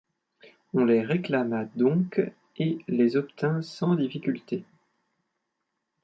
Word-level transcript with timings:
On 0.73 0.83
les 0.83 1.03
réclama 1.05 1.65
donc 1.75 2.21
et 2.57 2.79
les 2.87 3.17
obtint 3.17 3.61
sans 3.61 3.93
difficulté. 3.93 4.63